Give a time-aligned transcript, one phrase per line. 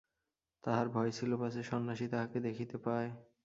[0.63, 3.09] তাহার ভয় ছিল পাছে সন্ন্যাসী তাহাকে দেখিতে পায়।